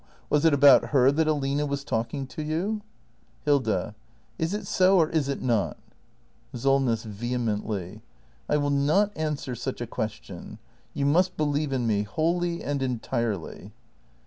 [0.31, 2.81] Was it about her that Aline was talking to you?
[3.45, 3.93] Hilda.
[4.39, 5.77] Is it so— or is it not?
[6.55, 7.03] Solness.
[7.03, 8.01] [Vehemently.]
[8.49, 10.57] I will not answer such a question.
[10.95, 13.73] You must believe in me, wholly and entirely!